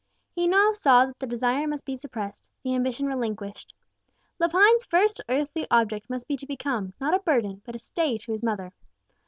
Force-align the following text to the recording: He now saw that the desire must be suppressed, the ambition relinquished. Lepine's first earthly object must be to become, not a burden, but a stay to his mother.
He 0.31 0.47
now 0.47 0.73
saw 0.73 1.05
that 1.05 1.19
the 1.19 1.27
desire 1.27 1.67
must 1.67 1.85
be 1.85 1.95
suppressed, 1.95 2.49
the 2.63 2.73
ambition 2.73 3.05
relinquished. 3.05 3.71
Lepine's 4.39 4.83
first 4.83 5.21
earthly 5.29 5.67
object 5.69 6.09
must 6.09 6.27
be 6.27 6.37
to 6.37 6.47
become, 6.47 6.93
not 6.99 7.13
a 7.13 7.19
burden, 7.19 7.61
but 7.63 7.75
a 7.75 7.77
stay 7.77 8.17
to 8.17 8.31
his 8.31 8.41
mother. 8.41 8.73